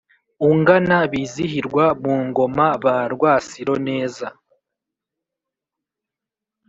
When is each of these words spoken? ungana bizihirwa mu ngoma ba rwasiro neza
ungana 0.49 0.97
bizihirwa 1.11 1.85
mu 2.03 2.15
ngoma 2.27 2.67
ba 2.83 2.95
rwasiro 3.13 3.75
neza 3.87 4.27